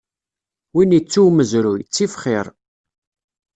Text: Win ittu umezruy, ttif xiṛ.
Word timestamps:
Win 0.75 0.95
ittu 0.99 1.21
umezruy, 1.29 1.81
ttif 1.83 2.13
xiṛ. 2.21 2.47